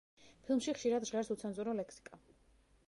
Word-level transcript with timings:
ფილმში 0.47 0.73
ხშირად 0.77 1.05
ჟღერს 1.11 1.31
უცენზურო 1.37 1.75
ლექსიკა. 1.83 2.23